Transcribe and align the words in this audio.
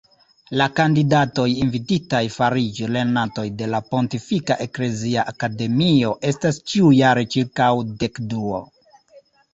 La 0.59 0.67
kandidatoj 0.77 1.43
invititaj 1.65 2.21
fariĝi 2.35 2.87
lernantoj 2.95 3.45
de 3.59 3.67
la 3.75 3.81
Pontifika 3.91 4.57
Eklezia 4.67 5.27
Akademio 5.35 6.17
estas 6.33 6.59
ĉiujare 6.73 7.27
ĉirkaŭ 7.37 7.71
dekduo. 8.05 8.65